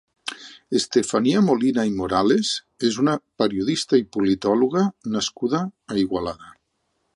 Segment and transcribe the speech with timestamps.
[0.77, 2.53] Estefania Molina i Morales
[2.89, 4.83] és una periodista i politòloga
[5.19, 5.63] nascuda
[5.95, 6.53] a Igualada.